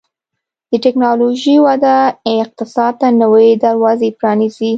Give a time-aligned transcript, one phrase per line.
[0.71, 1.95] د ټکنالوژۍ وده
[2.43, 4.69] اقتصاد ته نوي دروازې پرانیزي.